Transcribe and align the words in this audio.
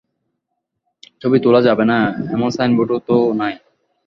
ছবি 1.21 1.37
তুলা 1.43 1.61
যাবেনা, 1.67 1.97
এমন 2.35 2.49
সাইনবোর্ডও 2.57 2.97
তো 3.07 3.15
নাই। 3.39 3.53